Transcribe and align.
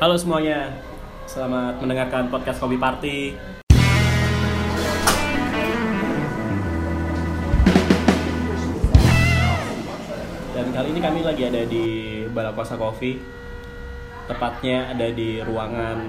Halo 0.00 0.16
semuanya, 0.16 0.80
selamat 1.28 1.76
mendengarkan 1.84 2.32
podcast 2.32 2.56
Kopi 2.56 2.80
Party. 2.80 3.36
Dan 10.56 10.66
kali 10.72 10.96
ini 10.96 11.00
kami 11.04 11.20
lagi 11.20 11.52
ada 11.52 11.68
di 11.68 11.84
Balakosa 12.32 12.80
Coffee. 12.80 13.20
Tepatnya 14.24 14.88
ada 14.88 15.04
di 15.12 15.44
ruangan 15.44 16.00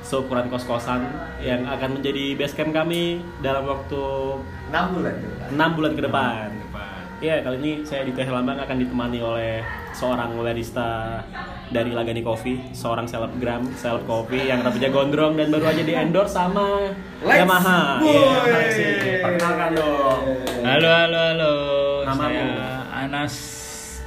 seukuran 0.00 0.48
kos-kosan 0.48 1.04
yang 1.44 1.68
akan 1.68 2.00
menjadi 2.00 2.40
base 2.40 2.56
camp 2.56 2.72
kami 2.72 3.20
dalam 3.44 3.68
waktu 3.68 4.00
6 4.72 4.96
bulan 4.96 5.14
ya? 5.20 5.30
6 5.60 5.76
bulan 5.76 5.92
ke 5.92 6.02
depan. 6.08 6.59
Iya, 7.20 7.44
kali 7.44 7.56
ini 7.60 7.72
saya 7.84 8.00
di 8.00 8.16
Teh 8.16 8.24
Lambang 8.24 8.56
akan 8.56 8.80
ditemani 8.80 9.20
oleh 9.20 9.60
seorang 9.92 10.40
barista 10.40 11.20
dari 11.68 11.92
Lagani 11.92 12.24
Coffee, 12.24 12.72
seorang 12.72 13.04
selebgram, 13.04 13.60
seleb 13.76 14.08
coffee 14.08 14.48
yang 14.48 14.64
rambutnya 14.64 14.88
gondrong 14.88 15.36
dan 15.36 15.52
baru 15.52 15.68
aja 15.68 15.84
di 15.84 15.92
endorse 15.92 16.32
sama 16.32 16.88
Lex. 17.20 17.44
Yamaha. 17.44 18.00
Iya, 18.00 18.32
ini. 18.72 19.12
perkenalkan 19.20 19.70
dong. 19.76 20.20
Halo, 20.64 20.88
halo, 20.88 21.20
halo. 21.28 21.52
Namamu? 22.08 22.24
Saya 22.24 22.48
Anas 23.04 23.34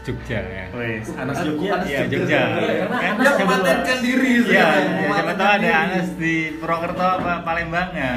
Jogja 0.04 0.40
ya. 0.42 0.66
Wes, 0.74 1.06
Anas 1.14 1.38
Anas 1.38 1.46
Jogja. 1.46 1.70
Anas 1.78 1.86
Iya, 1.86 2.00
Iya, 2.02 2.10
Jogja. 2.10 2.42
Karena 2.50 2.98
Kan 2.98 3.14
Anas 3.14 3.22
Dia 3.22 3.30
yang 3.30 3.46
mematenkan 3.46 3.98
dulu. 4.02 4.06
diri 4.10 4.32
Iya, 4.34 4.42
sebenarnya, 4.42 4.74
ya, 4.74 5.14
siapa 5.14 5.34
tahu 5.38 5.48
ada 5.48 5.60
diri. 5.62 5.70
Anas 5.86 6.08
di 6.18 6.36
Purwokerto 6.58 7.06
apa 7.06 7.34
Palembang 7.46 7.90
ya. 7.94 8.12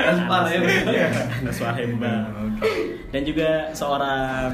Anas 0.00 0.18
Palembang. 0.24 0.84
Iya, 0.88 1.08
Anas 1.44 1.58
Wahemba. 1.60 2.14
Oke. 2.40 2.91
Dan 3.12 3.22
juga 3.22 3.68
seorang 3.70 4.50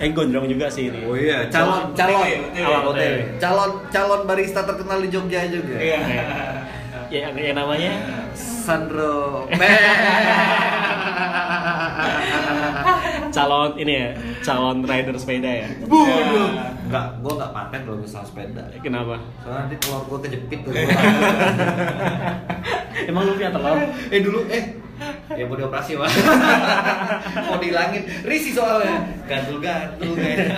eh 0.00 0.10
gondrong 0.10 0.48
juga 0.48 0.66
sih 0.66 0.88
ini. 0.88 1.04
Oh 1.04 1.12
iya, 1.12 1.44
calon 1.52 1.92
calon 1.92 2.24
Awal 2.56 2.82
OTW. 2.88 3.36
calon 3.36 3.70
calon 3.92 4.20
barista 4.24 4.64
terkenal 4.64 4.98
di 4.98 5.08
Jogja 5.12 5.44
juga. 5.44 5.76
Iya. 5.76 6.00
Ya, 7.12 7.28
yang 7.28 7.54
namanya 7.54 7.92
Sandro. 8.32 9.44
calon 13.32 13.70
ini 13.76 13.92
ya, 13.92 14.08
calon 14.40 14.80
rider 14.82 15.14
sepeda 15.16 15.48
ya. 15.48 15.68
Bodoh. 15.84 16.48
Enggak, 16.88 17.06
gua 17.20 17.32
enggak 17.36 17.52
paten 17.52 17.80
kalau 17.84 17.98
misalnya 18.00 18.26
sepeda. 18.28 18.62
Kenapa? 18.80 19.16
Soalnya 19.44 19.60
nanti 19.68 19.76
telur 19.80 20.02
gua 20.08 20.18
kejepit 20.24 20.58
tuh. 20.64 20.72
Emang 23.08 23.22
lu 23.24 23.32
punya 23.36 23.50
telur? 23.50 23.76
eh 24.08 24.20
dulu 24.20 24.40
eh 24.48 24.62
ya 25.38 25.44
mau 25.48 25.56
dioperasi 25.56 25.92
mah 25.96 26.10
mau 27.48 27.58
dihilangin. 27.58 28.02
Risi 28.24 28.50
soalnya. 28.52 29.06
Gatul 29.26 29.58
gatul 29.62 30.12
kayak 30.16 30.52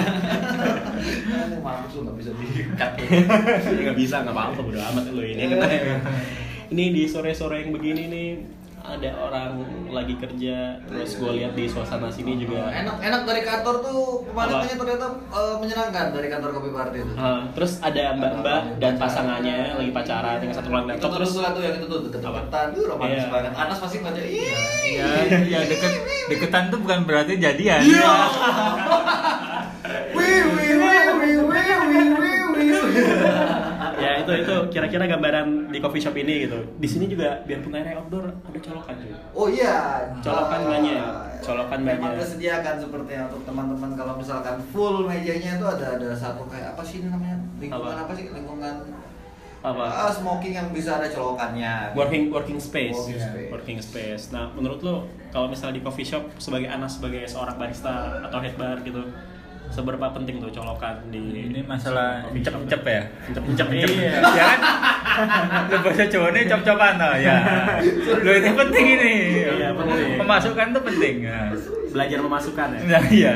mampus 1.65 1.93
lu 1.97 2.01
nggak 2.05 2.17
bisa 2.21 2.31
diikat 2.37 2.91
nggak 3.65 3.97
bisa 3.97 4.17
nggak 4.21 4.35
apa-apa 4.35 4.61
bodo 4.61 4.81
amat 4.81 5.05
lu 5.13 5.23
ini. 5.25 5.43
Ini 6.75 6.85
di 6.91 7.03
sore-sore 7.07 7.63
yang 7.63 7.71
begini 7.77 8.03
nih 8.09 8.29
ada 8.85 9.11
orang 9.19 9.51
lagi 9.89 10.13
kerja 10.15 10.77
terus 10.85 11.17
gue 11.17 11.33
lihat 11.35 11.57
di 11.57 11.65
suasana 11.65 12.07
sini 12.07 12.37
juga. 12.37 12.69
Enak 12.69 13.01
enak 13.01 13.25
dari 13.25 13.41
kantor 13.41 13.81
tuh 13.81 14.01
pemandangannya 14.29 14.77
ternyata 14.77 15.07
eh, 15.33 15.55
menyenangkan 15.57 16.07
dari 16.13 16.29
kantor 16.29 16.51
kopi 16.53 16.69
party 16.69 16.99
itu. 17.01 17.13
Ah, 17.17 17.49
terus 17.51 17.81
ada 17.81 18.13
mbak-mbak 18.13 18.77
dan 18.77 19.01
pasangannya 19.01 19.75
lagi 19.75 19.89
pacaran 19.91 20.37
dengan 20.37 20.55
satu 20.55 20.69
orang 20.69 20.85
itu 20.85 20.93
laptop 20.93 21.11
terus 21.17 21.31
tuh 21.33 21.43
yang 21.59 21.75
itu 21.75 21.87
tuh 21.89 22.01
deket-deketan. 22.05 22.67
Tuh 22.71 22.85
romantis 22.85 23.17
Iya. 23.17 23.33
banget. 23.33 23.53
Anas 23.57 23.79
pasti 23.81 23.97
baca 23.99 24.21
iya 24.21 24.57
Ya, 24.85 25.09
ya 25.49 25.61
deket 25.65 25.93
deketan 26.29 26.69
tuh 26.69 26.79
bukan 26.79 27.09
berarti 27.09 27.41
jadian. 27.41 27.81
Iya. 27.81 28.15
itu 34.25 34.33
itu 34.41 34.55
kira-kira 34.69 35.05
gambaran 35.07 35.47
di 35.69 35.79
coffee 35.79 36.01
shop 36.01 36.17
ini 36.17 36.35
gitu 36.43 36.59
di 36.75 36.85
sini 36.85 37.05
juga 37.07 37.41
biarpun 37.43 37.73
area 37.73 37.95
outdoor 37.97 38.27
ada 38.27 38.59
colokan 38.59 38.95
cuy 38.97 39.13
Oh 39.31 39.47
iya, 39.47 39.77
Colokan 40.19 40.61
Ah, 40.61 40.69
banyak, 40.71 41.03
colokan 41.41 41.79
memang 41.81 42.11
banyak. 42.11 42.21
disediakan 42.21 42.75
sepertinya 42.79 43.23
untuk 43.27 43.43
teman-teman 43.45 43.91
kalau 43.93 44.15
misalkan 44.15 44.57
full 44.69 45.05
mejanya 45.05 45.51
itu 45.55 45.67
ada 45.69 45.87
ada 45.95 46.09
satu 46.15 46.47
kayak 46.47 46.73
apa 46.73 46.83
sih 46.83 46.99
ini 46.99 47.09
namanya 47.09 47.37
lingkungan 47.57 47.93
Apa? 47.93 48.03
apa, 48.03 48.13
sih 48.13 48.25
lingkungan 48.27 48.75
apa 49.61 49.81
ah, 49.83 50.11
smoking 50.11 50.53
yang 50.53 50.69
bisa 50.71 50.91
ada 50.95 51.09
colokannya. 51.09 51.93
working 51.95 52.29
working 52.29 52.61
space. 52.61 52.93
Working 52.95 53.17
space. 53.19 53.49
working 53.49 53.79
space. 53.81 54.25
Nah, 54.29 54.53
menurut 54.53 54.81
lo 54.81 54.95
kalau 55.31 55.49
misalnya 55.49 55.77
di 55.77 55.83
coffee 55.83 56.05
shop 56.05 56.21
sebagai 56.37 56.69
Anas 56.69 57.01
sebagai 57.01 57.25
seorang 57.25 57.57
barista 57.57 58.21
atau 58.21 58.39
head 58.39 58.55
bar 58.55 58.77
gitu, 58.81 59.01
seberapa 59.75 60.07
penting 60.09 60.39
tuh 60.39 60.51
colokan 60.51 60.95
di 61.11 61.51
Ini 61.51 61.61
masalah 61.65 62.23
shop? 62.23 62.31
encep-encep 62.33 62.83
ya. 62.85 63.03
Encep-encep, 63.27 63.67
Encep. 63.67 63.91
iya. 63.93 64.13
Ya 64.23 64.45
kan? 64.49 64.61
Lu 65.67 65.77
bahasa 65.81 66.05
Jawa 66.07 66.31
ini 66.31 66.41
cop-copan 66.45 66.93
toh 66.95 67.15
ya. 67.17 67.37
Lu 68.17 68.31
ini 68.33 68.51
penting 68.53 68.87
ini. 68.95 69.15
Iya, 69.53 69.71
penting. 69.73 70.09
Pemasukan 70.17 70.67
tuh 70.71 70.83
penting. 70.85 71.15
Nah. 71.25 71.51
Belajar 71.91 72.19
memasukkan 72.21 72.69
ya. 72.71 72.81
Nah, 72.85 73.05
iya. 73.09 73.33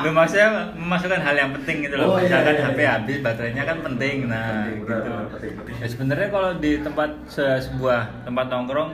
Lu 0.00 0.08
maksudnya 0.10 0.48
memasukkan 0.72 1.20
hal 1.20 1.34
yang 1.34 1.50
penting 1.54 1.76
gitu 1.82 1.94
loh. 1.94 2.06
Oh, 2.06 2.16
iya, 2.16 2.24
Misalkan 2.26 2.54
iya, 2.54 2.64
HP 2.66 2.78
iya. 2.78 2.90
habis 2.94 3.16
baterainya 3.20 3.64
kan 3.64 3.76
penting. 3.82 4.16
Nah, 4.26 4.44
Penting, 4.64 4.76
gitu. 4.78 4.92
benar, 4.94 5.24
penting, 5.30 5.52
penting. 5.54 5.74
Ya 5.76 5.86
sebenarnya 5.86 6.28
kalau 6.30 6.50
di 6.54 6.72
tempat 6.78 7.10
se- 7.26 7.60
sebuah 7.62 8.00
tempat 8.22 8.46
nongkrong 8.46 8.90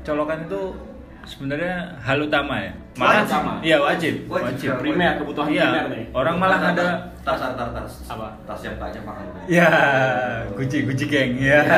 colokan 0.00 0.38
itu 0.42 0.62
sebenarnya 1.28 1.92
hal 2.00 2.18
utama 2.18 2.56
ya. 2.56 2.72
Malah 2.96 3.22
Wajib. 3.22 3.42
iya 3.62 3.76
wajib. 3.78 4.14
Wajib. 4.26 4.44
Wajib. 4.48 4.70
Primer, 4.80 5.12
kebutuhan 5.16 5.48
Iya. 5.48 5.62
primer 5.68 5.84
nih. 5.92 6.04
Orang 6.10 6.36
malah 6.40 6.58
ada 6.58 6.86
tar 7.22 7.36
tar 7.36 7.52
tar 7.52 7.68
tar 7.70 7.84
Apa? 7.84 8.26
tas 8.42 8.60
yang 8.64 8.74
banyak 8.74 9.02
makan. 9.04 9.24
ya 9.46 9.68
guci 10.50 10.82
guci 10.82 11.04
geng 11.06 11.36
ya. 11.36 11.60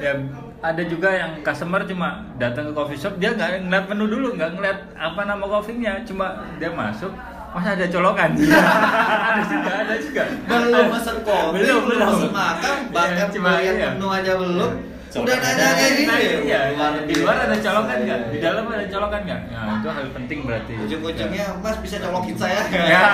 ya 0.00 0.12
ada 0.60 0.82
juga 0.82 1.08
yang 1.12 1.30
customer 1.40 1.84
cuma 1.84 2.08
datang 2.34 2.68
ke 2.68 2.72
coffee 2.72 2.96
shop 2.96 3.14
dia 3.16 3.32
nggak 3.32 3.62
ngeliat 3.62 3.84
menu 3.86 4.04
dulu 4.08 4.28
nggak 4.34 4.50
ngeliat 4.56 4.78
apa 4.96 5.20
nama 5.22 5.44
coffee-nya 5.44 6.00
cuma 6.02 6.26
dia 6.56 6.72
masuk 6.72 7.12
masa 7.52 7.76
ada 7.76 7.86
colokan 7.86 8.34
ada 9.28 9.42
juga 9.44 9.72
ada 9.78 9.94
juga 9.94 10.22
Belum 10.44 10.86
pesen 10.90 11.16
kopi, 11.22 11.58
Belum, 11.60 11.80
belum 11.86 12.32
makan, 12.32 12.76
bahkan 12.90 13.14
Iya, 13.20 13.30
cuma 13.30 13.48
bayar 13.54 13.74
iya. 13.74 13.88
menu 13.94 14.06
aja 14.10 14.32
belum. 14.34 14.72
Udah 15.16 15.36
nanya 15.36 15.66
kayak 15.72 15.92
gini. 15.94 16.08
Nah, 16.08 16.18
iya, 16.40 16.60
Luar 16.72 16.92
di 17.02 17.14
luar 17.16 17.36
ada 17.40 17.56
colokan 17.56 17.98
nggak 18.00 18.18
di 18.26 18.36
Iya. 18.36 18.42
dalam 18.44 18.64
ada 18.66 18.86
colokan 18.88 19.20
nggak 19.22 19.40
nah 19.46 19.76
itu 19.76 19.88
hal 19.88 20.06
penting 20.12 20.38
berarti 20.42 20.72
Ujung-ujungnya 20.80 21.46
Mas 21.60 21.76
bisa 21.78 21.96
colokin 21.98 22.34
saya. 22.34 22.60
ya 22.66 23.04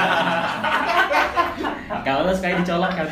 Kalau 2.00 2.22
lo 2.22 2.32
sekali 2.32 2.54
dicolok 2.56 2.92
kan. 2.94 3.06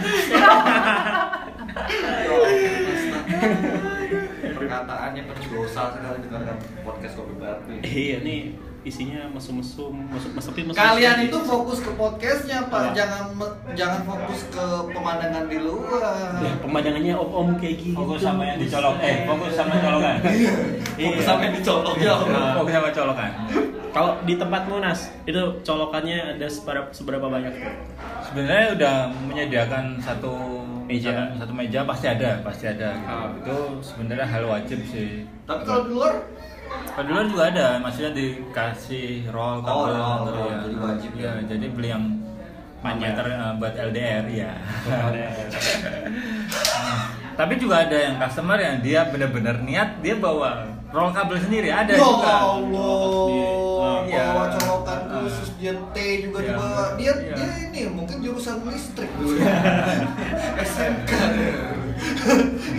Perkataannya 4.49 5.23
berdosa 5.25 5.83
sekali 5.91 6.19
dengarkan 6.23 6.57
podcast 6.83 7.15
kopi 7.15 7.35
batu. 7.37 7.73
iya 7.81 8.17
nih 8.21 8.57
isinya 8.81 9.27
mesum-mesum, 9.29 9.91
mesum 10.09 10.31
mesepin 10.33 10.65
mesum. 10.65 10.77
Kalian 10.77 11.19
itu 11.23 11.39
fokus 11.41 11.79
ke 11.79 11.91
podcastnya 11.93 12.63
Apa? 12.63 12.71
pak, 12.71 12.85
jangan 12.93 13.23
me- 13.33 13.55
jangan 13.73 14.01
fokus 14.03 14.47
ke 14.49 14.65
pemandangan 14.89 15.45
di 15.45 15.59
luar. 15.59 16.39
Ya, 16.39 16.53
pemandangannya 16.59 17.15
om-om 17.15 17.49
kayak 17.55 17.77
gitu. 17.77 17.95
fokus 17.95 18.21
sama 18.21 18.43
yang 18.45 18.59
dicolok 18.59 18.97
eh 19.01 19.17
fokus 19.25 19.53
sama 19.53 19.75
colokan 19.77 20.17
Fokus 20.99 21.25
sama 21.25 21.41
yang 21.43 21.55
dicolok 21.55 21.97
ya. 21.97 22.15
Nah, 22.25 22.53
fokus 22.55 22.73
sama 22.73 22.89
colokan 22.91 23.31
Kalau 23.89 24.13
di 24.23 24.35
tempatmu 24.35 24.79
Nas, 24.79 25.11
itu 25.25 25.41
colokannya 25.61 26.37
ada 26.37 26.47
seberapa, 26.47 26.87
seberapa 26.91 27.27
banyak 27.27 27.51
tuh? 27.51 27.73
sebenarnya 28.23 28.69
udah 28.75 28.95
menyediakan 29.25 29.97
satu 29.99 30.33
Meja. 30.85 31.13
satu, 31.13 31.45
satu 31.45 31.53
meja 31.55 31.81
pasti 31.83 32.07
ada 32.07 32.41
pasti 32.41 32.65
ada 32.65 32.93
gitu. 32.95 33.09
Ah. 33.11 33.29
itu 33.35 33.57
sebenarnya 33.83 34.25
hal 34.27 34.45
wajib 34.47 34.79
sih 34.85 35.25
Tapi 35.45 35.61
kalau 35.63 35.83
di 35.83 35.93
luar, 35.93 36.15
luar 37.01 37.25
juga 37.27 37.45
ada 37.49 37.67
maksudnya 37.79 38.13
dikasih 38.13 39.29
roll 39.29 39.59
Oh, 39.59 39.63
kabel 39.63 39.95
roll, 39.95 40.19
gitu 40.19 40.31
roll, 40.31 40.45
ya. 40.45 40.59
jadi 40.59 40.77
wajib 40.79 41.13
ya 41.15 41.23
ya. 41.23 41.33
jadi 41.47 41.67
beli 41.71 41.89
yang 41.89 42.05
Panjang. 42.79 43.11
meter 43.11 43.25
eh, 43.29 43.53
buat 43.55 43.75
LDR 43.75 44.25
ya 44.29 44.53
tapi 47.35 47.55
juga 47.55 47.81
ada 47.81 47.97
yang 47.97 48.15
customer 48.19 48.57
yang 48.57 48.79
dia 48.79 49.05
benar-benar 49.05 49.61
niat 49.61 49.99
dia 49.99 50.15
bawa 50.15 50.63
roll 50.89 51.11
kabel 51.11 51.39
sendiri 51.39 51.71
ada 51.71 51.89
ya 51.89 51.97
juga 51.97 52.35
Allah, 52.35 54.01
Iya. 54.01 54.25
bawa 54.27 54.45
colokan 54.53 55.01
khusus 55.13 55.49
dia 55.55 55.73
T 55.93 55.97
juga 56.21 56.39
Iya. 56.41 56.49
dibawa. 56.49 56.85
Dia 56.95 57.13
Iya. 57.13 57.35
dia 57.37 57.49
ini 57.63 57.81
mungkin 57.89 58.17
jurusan 58.19 58.59
listrik 58.65 59.07
dulu. 59.21 59.39
SMK. 60.57 61.13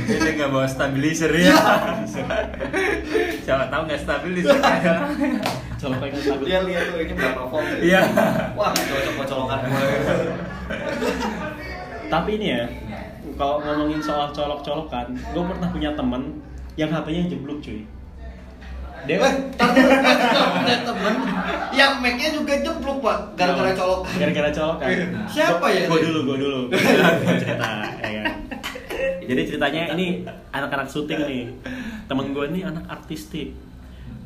Dia 0.10 0.32
nggak 0.34 0.50
bawa 0.50 0.66
stabilizer 0.66 1.30
ya. 1.32 1.54
Siapa 3.50 3.66
tahu 3.66 3.82
nggak 3.90 3.98
stabilizer. 3.98 4.58
Colokannya 5.82 6.22
stabil. 6.22 6.46
Dia 6.54 6.60
lihat 6.62 6.84
tuh 6.86 7.02
ini 7.02 7.14
berapa 7.18 7.42
volt. 7.50 7.66
ya? 7.66 7.78
Iya. 7.82 8.02
Wah, 8.54 8.70
cocok 8.70 9.14
buat 9.18 9.26
colokan 9.28 9.58
gue. 9.66 9.90
Tapi 12.14 12.30
ini 12.38 12.48
ya, 12.54 12.62
kalau 13.34 13.58
ngomongin 13.66 13.98
soal 13.98 14.30
colok-colokan, 14.30 15.18
gue 15.18 15.44
pernah 15.44 15.66
punya 15.66 15.90
temen 15.98 16.38
yang 16.78 16.94
HP-nya 16.94 17.26
jeblok 17.26 17.58
cuy. 17.58 17.82
Dia 19.08 19.16
Eh, 19.18 19.34
punya 19.58 20.78
temen 20.86 21.14
yang 21.72 21.98
Mac-nya 22.04 22.30
juga 22.30 22.54
jeblok, 22.54 23.02
Pak. 23.02 23.18
Gara-gara 23.34 23.74
colok. 23.74 24.06
Gara-gara 24.14 24.50
colok 24.54 24.78
kan. 24.78 24.90
Siapa 25.26 25.66
ya? 25.74 25.90
Gue 25.90 26.00
dulu, 26.06 26.20
gue 26.22 26.38
dulu. 26.38 26.60
Cerita, 27.42 27.70
ya 28.06 28.22
kan. 28.22 28.36
Jadi 29.30 29.42
ceritanya 29.46 29.82
ini 29.94 30.26
anak-anak 30.50 30.88
syuting 30.90 31.22
nih. 31.22 31.44
Temen 32.10 32.34
gue 32.34 32.46
ini 32.50 32.66
anak 32.66 32.86
artistik. 32.90 33.54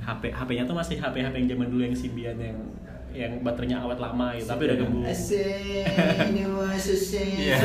HP 0.04 0.36
HP-nya 0.36 0.64
tuh 0.64 0.76
masih 0.76 1.00
HP 1.00 1.24
HP 1.24 1.34
yang 1.44 1.50
zaman 1.56 1.68
dulu 1.72 1.82
yang 1.84 1.96
Symbian 1.96 2.36
yang 2.36 2.60
yang 3.14 3.32
baterainya 3.40 3.78
awet 3.78 4.02
lama 4.02 4.34
gitu, 4.34 4.50
tapi 4.50 4.66
udah 4.66 4.78
gembung. 4.80 5.06
Iya. 7.38 7.58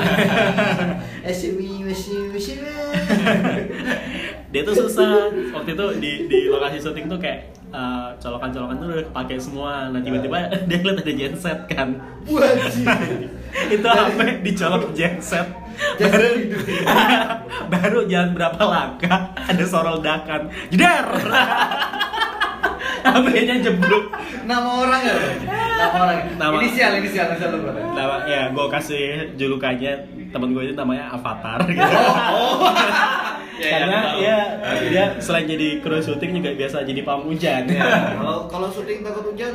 Dia 4.52 4.62
tuh 4.62 4.74
susah. 4.76 5.32
Waktu 5.50 5.70
itu 5.72 5.84
di 5.98 6.10
di 6.28 6.38
lokasi 6.46 6.78
syuting 6.78 7.08
tuh 7.08 7.18
kayak 7.18 7.48
eh, 7.68 8.08
colokan-colokan 8.20 8.76
tuh 8.76 8.86
udah 8.92 9.06
kepake 9.08 9.34
semua. 9.40 9.88
Nah 9.88 9.98
tiba-tiba 9.98 10.36
dia 10.68 10.78
lihat 10.78 11.00
ada 11.00 11.12
genset 11.16 11.60
kan. 11.66 11.88
Wajib. 12.28 12.86
itu 13.74 13.86
HP 13.86 14.18
dicolok 14.42 14.92
genset 14.92 15.46
baru 15.94 16.28
baru 17.72 17.98
jalan 18.06 18.30
berapa 18.34 18.62
langkah 18.62 19.20
ada 19.38 19.64
suara 19.64 19.94
ledakan 19.94 20.50
jeder 20.68 21.06
HP-nya 22.98 23.62
jeblok 23.62 24.10
Nama 24.48 24.64
orang 24.64 25.00
ya? 25.04 25.12
Nama 25.76 25.96
orang. 26.02 26.18
Nama- 26.40 26.56
Inisial, 26.58 26.92
inisial, 26.98 27.26
inisial 27.30 27.52
lu 27.52 27.68
nama 27.68 28.24
ya 28.24 28.48
gue 28.48 28.66
kasih 28.66 29.04
julukannya 29.36 29.92
temen 30.32 30.56
gue 30.56 30.62
itu 30.64 30.74
namanya 30.74 31.12
Avatar 31.12 31.60
gitu. 31.68 31.84
Oh. 32.32 32.72
karena 33.58 33.92
ya 33.92 33.97
dia 34.84 35.04
selain 35.18 35.46
jadi 35.46 35.68
kru 35.78 35.98
syuting 35.98 36.30
juga 36.36 36.50
biasa 36.54 36.76
jadi 36.82 37.00
pawang 37.02 37.24
hujan 37.26 37.62
Ya, 37.66 37.84
kalau 38.14 38.46
kalau 38.46 38.68
syuting 38.68 39.00
takut 39.00 39.24
hujan 39.26 39.52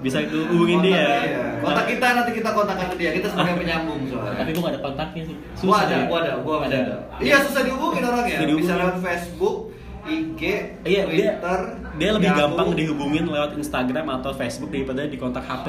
bisa 0.00 0.18
tuh 0.26 0.42
hubungin 0.48 0.82
dia 0.82 0.98
iya. 1.22 1.42
Kontak 1.58 1.86
kita 1.86 2.06
nanti 2.12 2.30
kita 2.32 2.50
kontakkan 2.50 2.90
ke 2.90 2.96
dia. 2.96 3.10
Kita 3.12 3.26
sebagai 3.28 3.54
penyambung 3.56 4.02
soalnya. 4.04 4.34
tapi 4.36 4.50
gue 4.50 4.58
gak 4.60 4.72
ada 4.72 4.82
kontaknya 4.82 5.22
sih 5.24 5.36
Gua 5.62 5.76
ada, 5.80 5.94
ya. 5.94 6.04
gua 6.04 6.18
ada, 6.20 6.32
gua 6.42 6.54
ada 6.60 6.76
ada. 6.76 6.96
Iya 7.16 7.36
susah 7.40 7.62
dihubungin 7.62 8.02
orangnya. 8.02 8.34
Susah 8.34 8.42
dihubungin. 8.42 8.66
Bisa 8.66 8.74
lewat 8.76 8.96
Facebook, 8.98 9.56
IG, 10.02 10.40
Iya, 10.82 11.02
dia, 11.06 11.30
Twitter. 11.38 11.58
dia 11.94 12.10
lebih 12.10 12.26
Yahoo. 12.26 12.40
gampang 12.42 12.68
dihubungin 12.74 13.24
lewat 13.24 13.50
Instagram 13.54 14.06
atau 14.12 14.30
Facebook 14.34 14.70
daripada 14.70 15.06
di 15.06 15.14
kontak 15.14 15.46
HP. 15.46 15.66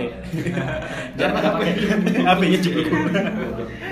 Karena 1.21 1.39
HP. 1.39 1.61
HP-nya 2.25 2.59
jeblok. 2.59 2.87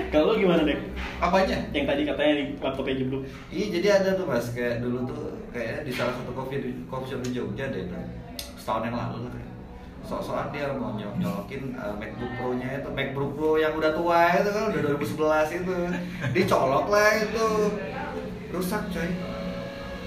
Kalau 0.10 0.34
gimana 0.34 0.62
deh? 0.66 0.78
Apanya? 1.22 1.58
Yang 1.70 1.86
tadi 1.86 2.02
katanya 2.10 2.34
di 2.34 2.46
laptopnya 2.58 2.96
jeblok. 2.98 3.22
Iya 3.54 3.66
jadi 3.78 3.88
ada 4.02 4.10
tuh 4.18 4.26
mas. 4.26 4.46
Kayak 4.58 4.82
dulu 4.82 5.06
tuh 5.06 5.38
kayaknya 5.54 5.86
di 5.86 5.92
salah 5.94 6.18
satu 6.18 6.34
coffee 6.34 6.66
di 6.66 6.72
coffee 6.90 7.14
shop 7.14 7.22
di 7.22 7.32
Jogja 7.38 7.70
deh 7.70 7.86
tuh 7.86 8.02
setahun 8.58 8.90
yang 8.90 8.98
lalu 8.98 9.30
lah 9.30 9.32
kayak. 9.38 9.50
Sok-sokan 10.02 10.50
dia 10.50 10.66
mau 10.74 10.98
nyol 10.98 11.14
nyolokin 11.22 11.78
uh, 11.78 11.94
MacBook 11.94 12.34
Pro-nya 12.42 12.82
itu. 12.82 12.90
MacBook 12.90 13.38
Pro 13.38 13.62
yang 13.62 13.78
udah 13.78 13.94
tua 13.94 14.42
itu 14.42 14.50
kan 14.50 14.64
udah 14.74 14.82
2011 14.98 15.62
itu. 15.62 15.76
Dicolok 16.34 16.86
lah 16.90 17.10
itu. 17.22 17.48
Rusak 18.50 18.84
coy. 18.90 19.10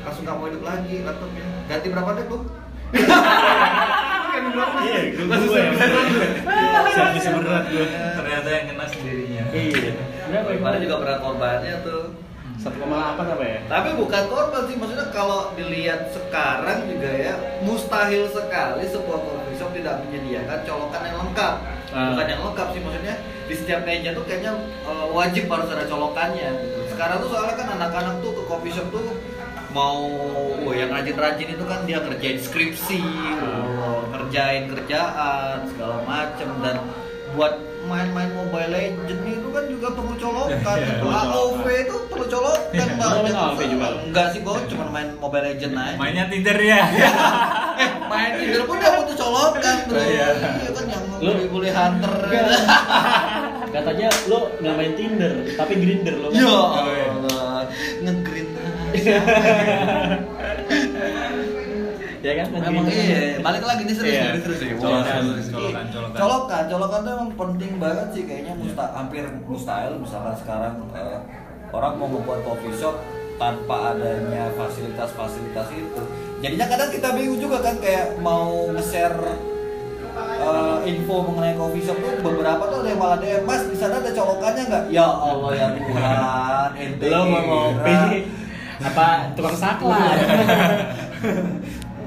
Langsung 0.02 0.26
nggak 0.26 0.34
mau 0.34 0.50
hidup 0.50 0.66
lagi 0.66 1.06
laptopnya. 1.06 1.46
Ganti 1.70 1.86
berapa 1.94 2.10
deh 2.18 2.26
bu? 2.26 2.38
Iya, 4.84 5.00
gue 5.16 5.24
gue 5.24 5.60
ya. 5.60 5.70
Servis 6.94 7.26
berat 7.32 7.64
gue. 7.72 7.86
Ternyata 7.88 8.48
yang 8.50 8.64
kena 8.72 8.86
sendirinya. 8.90 9.44
Iya. 9.50 9.92
Berapa 10.28 10.48
ya? 10.52 10.56
Kemarin 10.60 10.80
juga 10.84 10.96
pernah 11.00 11.18
korbannya 11.22 11.74
tuh 11.84 12.02
1,8 12.64 13.20
apa 13.20 13.44
ya? 13.44 13.58
Tapi 13.68 13.88
bukan 13.98 14.22
korban 14.30 14.62
sih, 14.70 14.76
maksudnya 14.80 15.06
kalau 15.12 15.52
dilihat 15.52 16.08
sekarang 16.14 16.88
juga 16.88 17.10
ya 17.12 17.34
mustahil 17.60 18.24
sekali 18.30 18.84
sebuah 18.88 19.20
coffee 19.20 19.56
shop 19.58 19.70
tidak 19.76 20.00
menyediakan 20.06 20.60
colokan 20.64 21.02
yang 21.04 21.16
lengkap. 21.28 21.54
Ah. 21.92 22.14
Bukan 22.14 22.26
yang 22.26 22.40
lengkap 22.40 22.66
sih, 22.72 22.80
maksudnya 22.80 23.14
di 23.44 23.54
setiap 23.54 23.80
meja 23.84 24.16
tuh 24.16 24.24
kayaknya 24.24 24.52
eh, 24.88 25.06
wajib 25.12 25.44
harus 25.50 25.68
ada 25.68 25.84
colokannya. 25.84 26.50
Sekarang 26.88 27.16
tuh 27.20 27.28
soalnya 27.34 27.54
kan 27.58 27.68
anak-anak 27.76 28.14
tuh 28.24 28.32
ke 28.32 28.42
coffee 28.48 28.72
shop 28.72 28.88
tuh 28.88 29.12
mau 29.74 29.98
wah 30.62 30.72
yang 30.72 30.88
rajin-rajin 30.88 31.48
itu 31.50 31.64
kan 31.64 31.82
dia 31.82 31.98
ngerjain 31.98 32.38
skripsi, 32.38 33.02
wah, 33.74 34.06
ngerjain 34.08 34.70
kerjaan 34.70 35.66
segala 35.66 35.98
macem 36.04 36.48
dan 36.62 36.76
buat 37.34 37.58
main-main 37.84 38.30
Mobile 38.32 38.70
Legend 38.70 39.20
itu 39.28 39.48
kan 39.50 39.64
juga 39.66 39.88
perlu 39.92 40.14
colokan. 40.14 40.56
Iya, 40.72 40.88
Itu 40.94 41.06
AOV 41.06 41.64
itu 41.76 41.96
perlu 42.08 42.26
colokan 42.30 42.64
Iya, 42.80 42.84
banget. 42.96 43.32
AOV 43.34 43.60
juga. 43.68 43.86
Enggak 44.00 44.26
sih, 44.30 44.40
gua 44.40 44.56
cuma 44.64 44.84
main 44.88 45.08
Mobile 45.18 45.44
Legend 45.44 45.74
aja. 45.74 45.98
Mainnya 45.98 46.24
Tinder 46.30 46.56
ya. 46.56 46.80
eh, 47.82 47.90
main 48.06 48.32
Tinder 48.38 48.62
pun 48.64 48.76
dia 48.78 48.90
butuh 48.94 49.16
colokan, 49.18 49.76
Bro. 49.84 49.98
Oh, 49.98 50.06
iya. 50.06 50.28
Iya 50.32 50.70
kan 50.70 50.84
yang 50.86 51.04
bully-bully 51.12 51.70
hunter. 51.70 52.12
Katanya 53.74 54.08
lo 54.30 54.38
nggak 54.56 54.74
main 54.78 54.92
Tinder, 54.94 55.32
tapi 55.52 55.72
Grinder 55.74 56.14
lo. 56.16 56.28
kan? 56.30 56.38
Ya 56.38 56.46
Oh, 56.46 56.70
iya. 56.86 57.06
Allah, 57.10 57.60
nge-green 58.00 58.43
Ya 62.24 62.32
kan? 62.34 62.46
main 62.48 62.62
Memang 62.64 62.84
Grindr. 62.88 63.04
iya, 63.04 63.36
balik 63.38 63.62
lagi 63.62 63.82
nih 63.84 63.94
serius, 63.94 64.14
Iya. 64.14 64.24
serius, 64.34 64.56
serius. 64.56 64.78
Colokan, 64.80 65.04
Serius, 65.04 65.28
serius. 65.44 65.52
colokan, 65.52 65.84
colokan. 65.92 66.16
Colokan, 66.16 66.62
colokan 66.66 66.98
tuh 66.98 67.12
emang 67.12 67.30
penting 67.36 67.72
banget 67.76 68.08
sih 68.10 68.22
kayaknya 68.24 68.52
musta 68.56 68.84
hampir 68.90 69.24
mustahil 69.44 69.92
misalkan 70.00 70.34
sekarang 70.34 70.74
eh, 70.90 71.18
orang 71.68 71.92
mau 71.94 72.08
membuat 72.08 72.40
coffee 72.42 72.72
shop 72.72 72.96
tanpa 73.34 73.92
adanya 73.92 74.48
fasilitas-fasilitas 74.54 75.68
itu. 75.70 76.02
Jadinya 76.40 76.66
kadang 76.66 76.88
kita 76.88 77.08
bingung 77.12 77.36
juga 77.38 77.60
kan 77.60 77.76
kayak 77.76 78.16
mau 78.18 78.72
nge-share 78.72 79.20
eh, 80.16 80.76
info 80.86 81.16
mengenai 81.24 81.54
coffee 81.54 81.84
shop 81.84 81.98
tuh 81.98 82.24
beberapa 82.24 82.62
tuh 82.64 82.78
ada 82.80 82.88
yang 82.88 83.00
malah 83.00 83.18
DM 83.20 83.44
mas 83.44 83.68
di 83.68 83.76
sana 83.76 84.00
ada 84.00 84.08
colokannya 84.10 84.64
nggak? 84.64 84.84
Ya 84.88 85.04
Allah 85.04 85.50
ya 85.52 85.66
Tuhan, 85.76 86.68
ente 86.74 87.04
Lo 87.04 87.20
mau 87.26 87.42
ngopi 87.44 87.96
apa 88.80 89.06
tukang 89.32 89.54
saklar? 89.54 90.16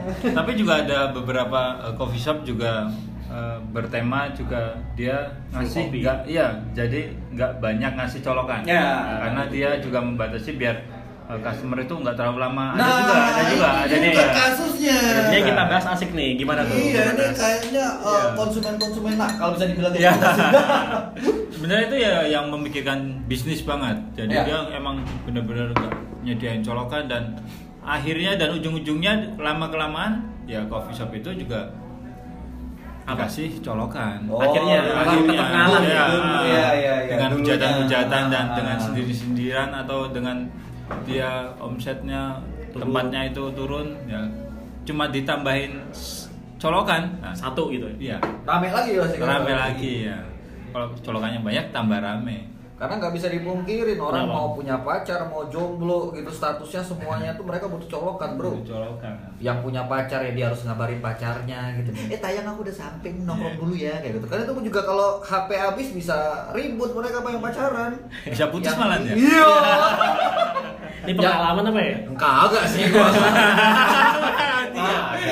Tapi 0.08 0.52
juga 0.56 0.74
ada 0.82 1.12
beberapa 1.12 1.62
eh, 1.82 1.94
coffee 1.94 2.18
shop 2.18 2.42
juga 2.42 2.88
eh, 3.28 3.58
bertema 3.70 4.32
juga 4.32 4.72
dia 4.94 5.28
ngasih 5.52 5.92
nggak 5.92 6.18
iya 6.26 6.48
jadi 6.72 7.12
nggak 7.30 7.60
banyak 7.60 7.92
ngasih 7.94 8.20
colokan 8.22 8.64
Ya. 8.64 9.20
karena 9.20 9.44
dia 9.46 9.70
juga 9.78 10.00
membatasi 10.00 10.56
biar 10.56 10.80
eh, 11.28 11.40
customer 11.42 11.76
itu 11.78 11.92
nggak 11.94 12.16
terlalu 12.16 12.40
lama 12.40 12.72
Nah, 12.74 12.88
ada 12.88 12.96
juga 12.96 13.18
ada 13.20 13.44
juga 13.44 13.70
ini 13.92 14.08
ada 14.08 14.16
juga 14.16 14.26
kasusnya. 14.34 14.98
Ini 15.28 15.40
kita 15.44 15.62
bahas 15.66 15.86
asik 15.90 16.10
nih, 16.14 16.30
gimana 16.38 16.62
tuh? 16.64 16.78
Iya, 16.78 17.04
ini 17.12 17.26
kayaknya 17.36 17.86
uh, 18.00 18.08
Iya. 18.08 18.24
konsumen-konsumen 18.34 19.14
nah 19.18 19.32
kalau 19.36 19.52
bisa 19.54 19.66
dibilang 19.68 19.92
Ya. 19.92 20.16
gitu. 20.16 20.28
sebenarnya 21.52 21.84
itu 21.86 21.98
ya 22.00 22.14
yang 22.30 22.48
memikirkan 22.48 23.00
bisnis 23.28 23.60
banget 23.62 23.98
jadi 24.16 24.32
Ya. 24.32 24.44
dia 24.46 24.60
emang 24.72 25.04
benar-benar 25.28 25.76
nggak 25.76 25.94
nyediain 26.28 26.60
colokan 26.60 27.08
dan 27.08 27.24
akhirnya 27.80 28.36
dan 28.36 28.52
ujung-ujungnya 28.52 29.14
lama 29.38 29.66
kelamaan 29.68 30.14
ya 30.44 30.60
coffee 30.68 30.92
shop 30.94 31.12
itu 31.14 31.32
juga 31.38 31.72
Apa? 33.06 33.24
kasih 33.24 33.64
colokan 33.64 34.28
Oh, 34.28 34.36
Akhirnya, 34.38 34.84
akhirnya. 34.84 35.32
tetap 35.32 35.48
ngalah 35.50 35.80
ya, 35.82 36.04
gitu. 36.04 36.18
Iya, 36.20 36.44
iya, 36.44 36.68
iya. 36.76 36.94
dengan 37.08 37.30
hujatan-hujatan 37.34 38.24
dan 38.28 38.46
Ah, 38.46 38.54
dengan 38.54 38.76
ah. 38.76 38.84
sendiri-sendiran 38.84 39.70
atau 39.78 40.00
dengan 40.10 40.38
dia 41.04 41.30
omsetnya 41.58 42.36
Turun. 42.70 42.84
tempatnya 42.84 43.22
itu 43.26 43.44
turun 43.54 43.88
ya 44.06 44.22
cuma 44.84 45.08
ditambahin 45.08 45.80
colokan 46.58 47.16
nah, 47.18 47.32
Satu 47.32 47.68
gitu. 47.70 47.88
iya 47.98 48.20
Rame 48.44 48.68
lagi 48.68 48.92
ya 48.94 49.04
sih. 49.06 49.20
rame 49.20 49.52
lagi 49.52 49.94
ya 50.06 50.20
kalau 50.70 50.92
colokannya 50.98 51.40
banyak 51.40 51.66
tambah 51.72 51.98
rame 51.98 52.44
Karena 52.78 53.02
nggak 53.02 53.14
bisa 53.18 53.28
dipungkirin 53.28 53.98
orang 53.98 54.30
Kenapa? 54.30 54.38
mau 54.38 54.48
punya 54.54 54.76
pacar, 54.86 55.26
mau 55.26 55.50
jomblo 55.50 56.14
gitu 56.14 56.30
statusnya 56.30 56.86
semuanya 56.86 57.34
tuh 57.34 57.42
mereka 57.42 57.66
butuh 57.66 57.90
colokan, 57.90 58.38
Bro. 58.38 58.62
Itu 58.62 58.70
colokan 58.70 59.18
Yang 59.42 59.58
punya 59.66 59.82
pacar 59.90 60.22
ya 60.22 60.32
dia 60.32 60.46
harus 60.54 60.62
ngabarin 60.62 61.02
pacarnya 61.02 61.74
gitu. 61.82 61.90
Eh 62.14 62.22
tayang 62.22 62.46
aku 62.46 62.62
udah 62.62 62.76
samping 62.78 63.26
nongkrong 63.26 63.58
dulu 63.58 63.74
ya 63.74 63.98
kayak 63.98 64.22
gitu. 64.22 64.26
Karena 64.30 64.46
itu 64.46 64.54
juga 64.70 64.82
kalau 64.86 65.10
HP 65.26 65.50
habis 65.58 65.88
bisa 65.90 66.18
ribut 66.54 66.94
mereka 66.94 67.26
pengen 67.26 67.42
pacaran. 67.42 67.98
bisa 68.30 68.46
putus 68.54 68.74
malah 68.78 69.02
ya 69.02 69.14
Iya. 69.18 69.50
Ini 71.06 71.14
pengalaman 71.14 71.66
apa 71.70 71.82
ya? 71.84 71.96
Kagak 72.18 72.66
sih 72.66 72.82
gua. 72.90 73.08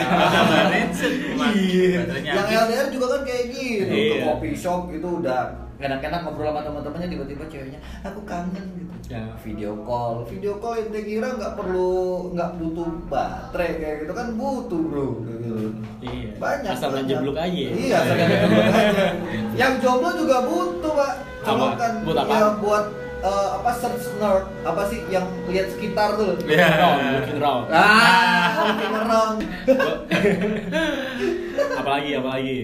Kabarin 0.06 0.90
sih, 0.92 1.12
cuma 1.32 1.46
Iya. 1.52 2.02
Yang. 2.22 2.48
LDR 2.66 2.88
juga 2.92 3.06
kan 3.18 3.22
kayak 3.24 3.44
gitu. 3.52 3.90
Ke 3.90 3.96
Iya. 3.96 4.24
coffee 4.26 4.56
shop 4.56 4.82
itu 4.92 5.08
udah 5.22 5.42
enak-enak 5.76 6.20
ngobrol 6.24 6.48
sama 6.50 6.62
teman-temannya 6.64 7.08
tiba-tiba 7.12 7.44
ceweknya 7.52 7.80
aku 8.02 8.20
kangen 8.24 8.66
gitu. 8.80 8.94
Ya. 9.06 9.22
Video 9.38 9.72
call, 9.86 10.26
video 10.26 10.58
call 10.58 10.82
ente 10.82 11.00
kira 11.04 11.36
nggak 11.36 11.54
perlu 11.54 11.94
nggak 12.34 12.50
butuh 12.58 12.90
baterai 13.06 13.72
kayak 13.78 13.96
gitu 14.06 14.14
kan 14.16 14.28
butuh 14.34 14.82
bro. 14.82 15.08
Kayak 15.22 15.40
gitu. 15.44 15.56
Iya. 16.02 16.30
Banyak. 16.40 16.72
Asal 16.74 16.90
ngejeblok 16.96 17.38
aja 17.38 17.52
ya. 17.54 17.70
Iya, 17.70 17.96
asal 18.02 18.16
aja. 18.18 18.38
Yang 19.62 19.74
jomblo 19.84 20.10
juga 20.16 20.38
butuh 20.44 20.92
pak. 20.96 21.14
Colokan. 21.46 21.92
Buat 22.02 22.18
apa? 22.26 22.34
Ya, 22.34 22.48
buat 22.58 22.86
eh, 23.26 23.48
apa 23.58 23.70
search 23.74 24.06
nerd 24.22 24.46
apa 24.62 24.82
sih 24.86 25.00
yang 25.10 25.26
lihat 25.50 25.74
sekitar 25.74 26.14
tuh? 26.14 26.38
Iya. 26.46 26.68
Round, 26.78 27.02
looking 27.18 27.40
round. 27.42 27.66
ah 27.74 28.50
looking 28.70 28.94
around. 28.94 29.38
Apalagi 31.82 32.10
apalagi. 32.18 32.58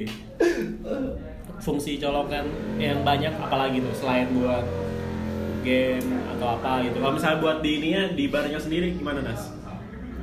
Fungsi 1.61 2.01
colokan 2.01 2.49
yang 2.81 3.05
banyak 3.05 3.33
apalagi 3.37 3.85
tuh 3.85 3.93
selain 3.93 4.33
buat 4.33 4.65
game 5.61 6.09
atau 6.37 6.57
apa 6.57 6.81
gitu. 6.89 6.97
Kalau 6.97 7.13
misalnya 7.13 7.37
buat 7.37 7.57
di 7.61 7.71
ininya 7.77 8.03
di 8.17 8.25
barnya 8.25 8.57
sendiri 8.57 8.97
gimana 8.97 9.21
nas? 9.21 9.53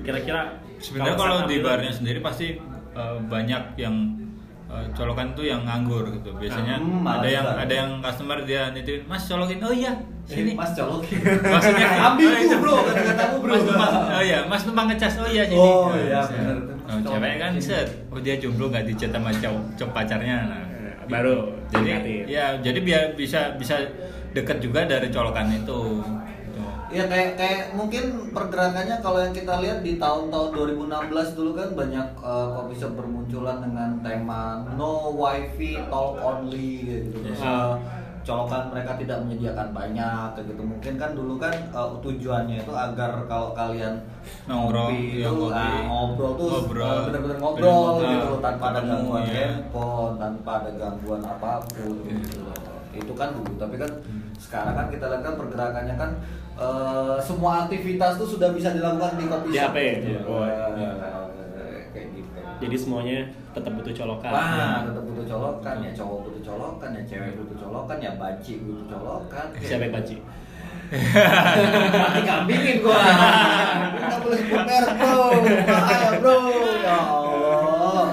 Kira-kira 0.03 0.59
Sebenarnya 0.79 1.15
kalau 1.19 1.47
di 1.47 1.59
barnya 1.59 1.93
sendiri 1.95 2.19
pasti 2.23 2.59
eh, 2.95 3.19
banyak 3.27 3.79
yang 3.79 3.95
eh, 4.69 4.87
colokan 4.93 5.33
tuh 5.33 5.43
yang 5.43 5.63
nganggur 5.63 6.05
gitu. 6.11 6.31
Biasanya 6.35 6.77
Hmm, 6.77 7.03
ada 7.03 7.25
yang 7.25 7.47
ada 7.47 7.75
yang 7.75 7.91
customer 7.99 8.39
dia 8.43 8.69
nitipin, 8.71 9.03
"Mas 9.05 9.25
colokin." 9.25 9.59
"Oh 9.61 9.73
iya, 9.73 9.93
sini." 10.25 10.53
mas 10.53 10.73
colokin 10.73 11.19
Maksudnya 11.41 11.89
ambil 12.09 12.29
oh, 12.29 12.39
itu. 12.39 12.57
bro 12.59 12.75
kata-katamu 12.85 13.37
bro 13.39 13.53
Mas 13.53 13.63
numpang, 13.65 13.93
oh 14.11 14.23
iya, 14.23 14.39
Mas 14.45 14.63
numpang 14.63 14.87
ngecas. 14.87 15.15
Oh 15.17 15.27
iya 15.27 15.43
sini. 15.43 15.57
Oh, 15.57 15.89
Nah, 15.89 15.99
iya, 15.99 16.21
bener. 16.23 16.57
Oh, 16.85 16.99
cewek 17.03 17.35
kan 17.37 17.53
set. 17.59 17.89
Oh 18.09 18.17
dia 18.17 18.37
jomblo 18.37 18.69
nggak 18.69 18.85
dicat 18.87 19.11
sama 19.11 19.29
cowok 19.31 19.63
cowok 19.75 19.93
pacarnya. 19.95 20.39
Nah, 20.43 20.63
Eh, 20.79 20.95
baru 21.07 21.37
jadi 21.69 22.25
ya 22.25 22.47
jadi 22.61 22.79
biar 22.79 23.03
bisa 23.13 23.57
bisa 23.57 23.77
deket 24.31 24.61
juga 24.61 24.85
dari 24.85 25.09
colokan 25.09 25.49
itu. 25.51 26.05
Gitu. 26.89 26.97
Ya 26.97 27.05
kayak 27.05 27.31
kayak 27.37 27.63
mungkin 27.73 28.05
pergerakannya 28.33 28.97
kalau 28.99 29.21
yang 29.21 29.37
kita 29.37 29.61
lihat 29.61 29.85
di 29.85 30.01
tahun-tahun 30.01 30.49
2016 30.57 31.37
dulu 31.37 31.51
kan 31.53 31.69
banyak 31.77 32.09
uh, 32.19 32.47
coffee 32.57 32.81
shop 32.81 32.97
bermunculan 32.97 33.61
dengan 33.61 33.91
tema 34.01 34.65
no 34.73 35.13
wifi 35.13 35.77
talk 35.89 36.17
only 36.17 36.89
gitu. 36.89 37.21
Yes. 37.23 37.45
uh, 37.45 37.77
colokan 38.25 38.69
mereka 38.69 38.93
tidak 38.97 39.25
menyediakan 39.25 39.69
banyak 39.73 40.29
gitu. 40.43 40.61
Mungkin 40.61 40.97
kan 40.97 41.13
dulu 41.13 41.37
kan 41.37 41.53
uh, 41.73 41.97
tujuannya 42.01 42.61
itu 42.61 42.73
agar 42.73 43.25
kalau 43.25 43.53
kalian 43.53 44.01
Nongkrong, 44.45 44.93
ngopi 44.93 45.25
iya, 45.25 45.29
itu 45.29 45.37
ngopi. 45.41 45.57
ah, 45.57 45.81
ngobrol 45.89 46.33
tuh 46.37 46.49
Ngobrol. 46.53 46.97
bener-bener 47.09 47.21
Bener 47.21 47.37
ngobrol 47.41 47.73
ngobrol. 47.73 48.09
gitu 48.13 48.29
tanpa 48.41 48.65
ada 48.73 48.81
gangguan 48.85 49.23
ya. 49.25 49.33
handphone, 49.49 50.15
tanpa 50.21 50.51
ada 50.61 50.71
gangguan 50.77 51.21
apa 51.21 51.53
pun 51.69 51.95
gitu 52.05 52.37
loh. 52.45 52.57
Itu 52.93 53.13
kan 53.13 53.29
dulu, 53.33 53.53
tapi 53.57 53.77
kan 53.77 53.91
sekarang 54.39 54.75
kan 54.75 54.87
kita 54.89 55.05
lihat 55.07 55.23
kan 55.23 55.35
pergerakannya 55.35 55.95
kan 55.95 56.11
eh, 56.57 57.17
semua 57.21 57.67
aktivitas 57.67 58.17
tuh 58.17 58.29
sudah 58.29 58.51
bisa 58.51 58.71
dilakukan 58.71 59.15
di 59.15 59.27
kopi 59.27 59.49
Di 59.51 59.59
shop. 59.59 59.71
HP, 59.71 59.79
iya. 60.05 60.21
Oh, 60.25 60.47
iya. 60.47 60.91
Eh, 61.59 61.79
kayak 61.91 62.07
gitu. 62.15 62.29
jadi 62.59 62.77
semuanya 62.77 63.19
tetap 63.51 63.73
butuh 63.75 63.91
colokan 63.93 64.31
Wah, 64.31 64.79
tetap 64.83 65.03
butuh 65.05 65.27
colokan 65.27 65.77
ya 65.81 65.91
cowok 65.93 66.19
butuh 66.25 66.43
colokan 66.45 66.91
ya 66.95 67.03
cewek 67.05 67.33
butuh 67.35 67.57
colokan 67.59 67.97
ya 67.99 68.11
banci 68.15 68.53
butuh 68.61 68.87
colokan. 68.89 69.47
siapa 69.59 69.85
yang 69.85 69.95
baci 69.95 70.17
Mati 70.89 72.21
kambingin 72.25 72.81
gua. 72.81 72.97
Nggak 74.01 74.19
boleh 74.25 74.39
sebut 74.41 74.63
merek 74.65 74.95
bro. 74.97 75.21
Bahaya 75.69 76.11
bro. 76.17 76.37
Ya 76.81 76.97
Allah. 76.97 78.09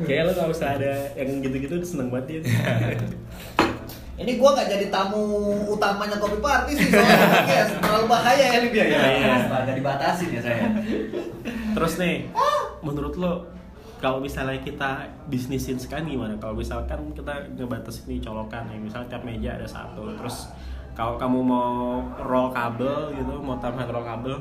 kayak 0.00 0.22
lo 0.24 0.32
kalau 0.32 0.48
misalnya 0.48 0.74
ada 0.80 0.92
yang 1.14 1.44
gitu-gitu 1.44 1.76
seneng 1.84 2.08
banget 2.08 2.40
ya 2.40 2.40
Ini 4.20 4.36
gua 4.36 4.52
nggak 4.52 4.68
jadi 4.68 4.86
tamu 4.92 5.24
utamanya 5.72 6.20
kopi 6.20 6.38
party 6.44 6.76
sih 6.76 6.92
soalnya 6.92 7.24
podcast 7.40 7.72
terlalu 7.80 8.06
bahaya 8.06 8.44
ya 8.52 8.58
Libya 8.60 8.84
ya. 8.84 8.98
Iya. 9.00 9.28
Astaga 9.48 9.72
dibatasin 9.72 10.28
ya 10.36 10.40
saya. 10.44 10.68
Terus 11.72 11.92
nih, 11.96 12.28
menurut 12.84 13.16
lo 13.16 13.32
kalau 14.00 14.20
misalnya 14.20 14.60
kita 14.60 15.08
bisnisin 15.28 15.80
sekarang 15.80 16.08
gimana? 16.08 16.36
Kalau 16.36 16.52
misalkan 16.52 17.12
kita 17.16 17.48
ngebatasin 17.56 18.12
nih 18.12 18.20
colokan 18.20 18.68
nih, 18.68 18.80
misalnya 18.80 19.08
tiap 19.12 19.24
meja 19.24 19.56
ada 19.56 19.68
satu, 19.68 20.16
terus 20.20 20.52
kalau 20.92 21.16
kamu 21.16 21.38
mau 21.40 22.04
roll 22.20 22.52
kabel 22.52 23.12
gitu, 23.16 23.40
mau 23.40 23.56
tambahan 23.56 23.88
roll 23.88 24.04
kabel, 24.04 24.36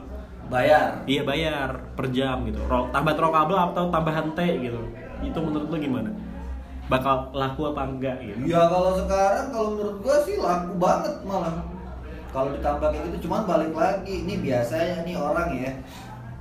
Bayar. 0.50 1.06
iya 1.06 1.22
bayar 1.24 1.94
per 1.94 2.10
jam 2.12 2.44
gitu. 2.48 2.60
Roll, 2.68 2.92
tambahan 2.92 3.16
roll 3.16 3.32
kabel 3.36 3.58
atau 3.72 3.84
tambahan 3.88 4.28
T 4.36 4.40
gitu. 4.60 4.80
Itu 5.24 5.40
menurut 5.40 5.68
lo 5.72 5.78
gimana? 5.80 6.10
Bakal 6.90 7.16
laku 7.32 7.62
apa 7.70 7.82
enggak 7.86 8.18
gitu? 8.20 8.50
Ya 8.50 8.66
kalau 8.66 8.98
sekarang 8.98 9.54
kalau 9.54 9.70
menurut 9.78 9.98
gua 10.02 10.18
sih 10.26 10.36
laku 10.36 10.74
banget 10.76 11.14
malah. 11.22 11.62
Kalau 12.30 12.50
ditambah 12.54 12.88
kayak 12.90 13.04
gitu 13.10 13.18
cuman 13.26 13.42
balik 13.46 13.74
lagi 13.74 14.14
ini 14.22 14.38
biasanya 14.38 15.02
nih 15.02 15.18
orang 15.18 15.50
ya 15.54 15.72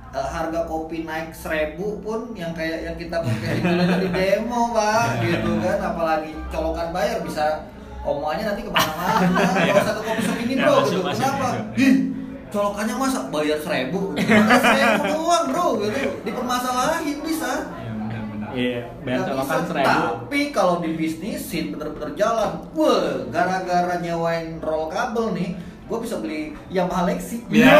eh, 0.09 0.27
harga 0.29 0.65
kopi 0.65 1.01
naik 1.01 1.33
seribu 1.33 1.97
pun 2.01 2.29
yang 2.33 2.53
kayak 2.53 2.85
yang 2.85 2.93
kita 2.93 3.17
pakai 3.21 3.57
di 3.97 4.07
demo 4.09 4.69
pak 4.69 5.05
gitu 5.25 5.57
kan 5.57 5.77
apalagi 5.81 6.33
colokan 6.49 6.93
bayar 6.93 7.25
bisa 7.25 7.65
omongannya 8.05 8.53
nanti 8.53 8.61
ke 8.65 8.71
mana-mana 8.73 9.17
kalau 9.69 9.81
satu 9.85 10.01
kopi 10.05 10.21
shop 10.21 10.37
ini 10.39 10.53
Ya, 10.57 10.65
bro 10.65 10.75
gitu 10.85 11.01
kenapa. 11.01 11.47
Ih, 11.73 11.95
colokannya 12.49 12.93
masa 12.97 13.19
bayar 13.29 13.57
seribu 13.57 14.01
seribu 14.17 15.03
doang 15.09 15.45
bro 15.49 15.67
gitu 15.81 16.21
dipermasalahin 16.21 17.17
bisa. 17.25 17.65
Iya, 18.59 18.83
bayar 19.07 19.19
bisa. 19.31 19.55
seribu. 19.71 19.87
Tapi 19.87 20.39
kalau 20.51 20.75
di 20.83 20.89
bisnisin 20.99 21.65
bener-bener 21.71 22.11
jalan, 22.19 22.51
wah 22.75 23.23
gara-gara 23.31 23.95
nyewain 24.03 24.59
roll 24.59 24.91
kabel 24.91 25.31
nih, 25.31 25.55
gue 25.87 25.97
bisa 26.03 26.19
beli 26.19 26.51
Yamaha 26.67 27.07
Lexi. 27.07 27.47
Ya. 27.47 27.71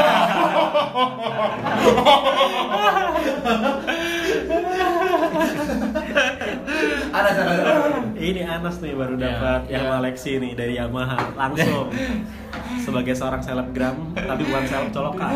Ada 7.10 7.30
ada. 7.36 7.54
Ini 8.16 8.42
Anas 8.46 8.78
nih 8.80 8.94
baru 8.94 9.16
Ya, 9.18 9.24
dapat 9.34 9.62
ya. 9.68 9.82
Yamaha 9.82 10.00
Lexi 10.08 10.32
nih 10.40 10.52
dari 10.56 10.74
Yamaha 10.80 11.34
langsung 11.36 11.90
sebagai 12.86 13.14
seorang 13.18 13.42
selebgram 13.44 14.14
tapi 14.16 14.42
bukan 14.46 14.64
seleb 14.70 14.90
colokan. 14.94 15.32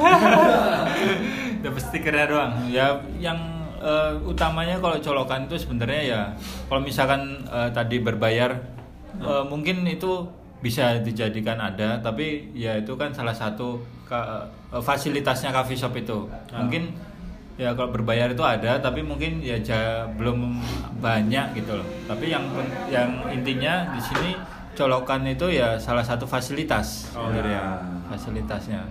dapat 1.64 1.82
stikernya 1.82 2.26
doang 2.28 2.54
ya 2.70 3.00
yang 3.24 3.62
eh, 3.84 4.12
utamanya 4.24 4.80
kalau 4.80 4.96
colokan 4.98 5.44
itu 5.44 5.60
sebenarnya 5.60 6.02
ya 6.06 6.22
kalau 6.66 6.80
misalkan 6.80 7.22
eh, 7.46 7.70
tadi 7.70 8.00
berbayar 8.00 8.52
eh, 9.20 9.44
mungkin 9.44 9.84
itu 9.86 10.24
bisa 10.60 10.98
dijadikan 10.98 11.60
ada 11.60 12.00
tapi 12.00 12.48
ya 12.54 12.80
itu 12.80 12.96
kan 12.96 13.12
salah 13.12 13.36
satu 13.36 13.78
ka- 14.04 14.48
eh, 14.70 14.80
fasilitasnya 14.80 15.52
coffee 15.52 15.75
shop 15.75 15.94
itu 15.94 16.24
Ah. 16.50 16.63
mungkin 16.63 16.96
ya 17.54 17.70
kalau 17.72 17.92
berbayar 17.92 18.28
itu 18.28 18.42
ada 18.42 18.80
tapi 18.80 19.04
mungkin 19.04 19.38
ya 19.40 19.60
ja- 19.60 20.10
belum 20.10 20.58
banyak 20.98 21.54
gitu 21.54 21.75
loh 21.75 21.86
tapi 22.04 22.28
yang 22.28 22.42
yang 22.88 23.30
intinya 23.30 23.92
di 23.92 24.02
sini 24.02 24.32
colokan 24.74 25.22
itu 25.24 25.54
ya 25.54 25.78
salah 25.78 26.02
satu 26.02 26.25
fasilitas 26.25 27.13
Oh, 27.13 27.30
sebenarnya 27.30 27.54
ya. 27.54 27.68
fasilitasnya 28.10 28.82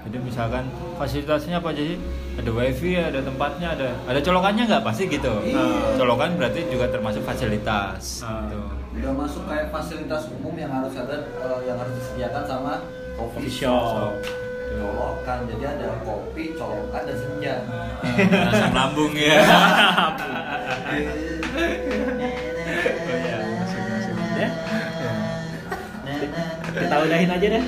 jadi 0.00 0.16
misalkan 0.18 0.64
fasilitasnya 0.94 1.58
apa 1.58 1.68
aja 1.68 1.82
sih 1.84 1.98
ada 2.34 2.50
wifi 2.50 2.92
ada 2.94 3.18
tempatnya 3.18 3.68
ada 3.72 3.88
ada 4.04 4.20
colokannya 4.20 4.64
nggak 4.64 4.82
pasti 4.82 5.04
gitu 5.06 5.32
Iya. 5.42 5.64
colokan 5.94 6.34
berarti 6.34 6.60
juga 6.66 6.86
termasuk 6.86 7.22
fasilitas 7.22 8.22
Ah. 8.22 8.42
gitu. 8.44 8.58
Udah 8.94 9.14
masuk 9.16 9.42
kayak 9.44 9.68
fasilitas 9.68 10.26
umum 10.32 10.54
yang 10.54 10.72
harus 10.72 10.90
ada, 10.92 11.22
eh, 11.22 11.60
yang 11.64 11.76
harus 11.76 11.94
disediakan 11.94 12.42
sama 12.42 12.72
coffee 13.14 13.46
shop. 13.46 13.84
shop. 13.88 14.12
Colokan, 14.68 15.38
jadi 15.46 15.64
ada 15.72 15.86
kopi, 16.02 16.52
colokan 16.52 17.02
dan 17.02 17.16
senja. 17.16 17.54
Ah, 18.02 18.50
asam 18.50 18.70
lambung 18.70 19.14
ya 19.18 19.38
Ya, 24.38 24.48
kita 26.74 26.96
udahin 27.00 27.30
aja 27.30 27.46
deh 27.48 27.64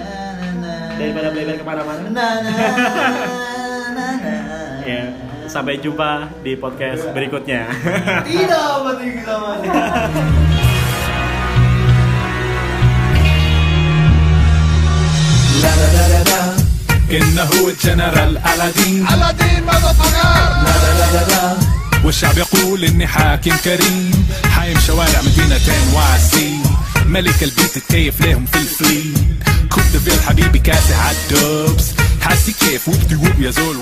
daripada 1.00 1.28
playback 1.32 1.56
kemana-mana? 1.64 2.04
Nah, 2.12 2.34
nah, 2.44 2.52
nah, 3.96 4.12
nah. 4.20 4.84
ya 4.84 5.02
sampai 5.48 5.80
jumpa 5.80 6.28
di 6.44 6.52
podcast 6.60 7.08
berikutnya. 7.16 7.64
Tidak 8.28 8.70
mati 8.84 9.06
kita 9.16 9.34
mati. 9.40 9.68
إنه 17.10 17.50
الجنرال 17.68 18.38
ألادين. 18.38 19.02
ألادين 19.02 19.62
ماذا 19.66 19.92
لا 19.98 20.30
لا 20.62 20.92
لا 20.94 21.06
لا 21.10 21.22
لا. 21.26 21.42
والشعب 22.04 22.38
يقول 22.38 22.84
إني 22.84 23.06
حاكم 23.06 23.56
كريم. 23.66 24.14
حايم 24.54 24.78
شوارع 24.78 25.20
مدينتين 25.26 25.94
وعسين 25.94 26.62
ملك 27.06 27.42
البيت 27.42 27.78
تكيف 27.78 28.20
ليهم 28.20 28.46
في 28.46 28.58
الفليل 28.58 29.39
حط 29.90 30.20
حبيبي 30.26 30.58
كاسح 30.58 31.06
عالدوبس 31.06 31.94
حاسي 32.20 32.52
كيف 32.52 32.88
وبتقوب 32.88 33.40
يا 33.40 33.50
زول 33.50 33.76